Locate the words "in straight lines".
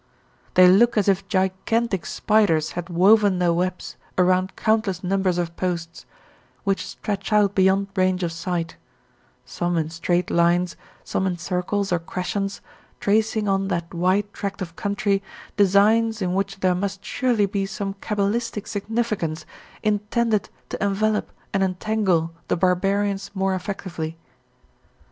9.77-10.75